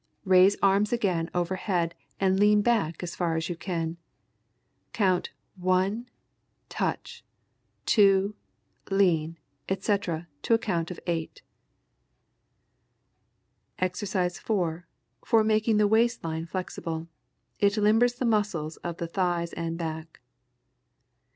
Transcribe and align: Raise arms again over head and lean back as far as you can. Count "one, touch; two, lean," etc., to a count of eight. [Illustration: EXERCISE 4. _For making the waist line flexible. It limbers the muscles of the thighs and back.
Raise 0.25 0.55
arms 0.63 0.91
again 0.91 1.29
over 1.35 1.55
head 1.57 1.93
and 2.19 2.39
lean 2.39 2.63
back 2.63 3.03
as 3.03 3.15
far 3.15 3.35
as 3.35 3.49
you 3.49 3.55
can. 3.55 3.97
Count 4.93 5.29
"one, 5.55 6.09
touch; 6.69 7.23
two, 7.85 8.33
lean," 8.89 9.37
etc., 9.69 10.27
to 10.41 10.55
a 10.55 10.57
count 10.57 10.89
of 10.89 10.99
eight. 11.05 11.43
[Illustration: 13.79 13.85
EXERCISE 14.17 14.39
4. 14.39 14.87
_For 15.23 15.45
making 15.45 15.77
the 15.77 15.87
waist 15.87 16.23
line 16.23 16.47
flexible. 16.47 17.05
It 17.59 17.73
limbers 17.77 18.15
the 18.17 18.25
muscles 18.25 18.77
of 18.77 18.97
the 18.97 19.05
thighs 19.05 19.53
and 19.53 19.77
back. 19.77 20.19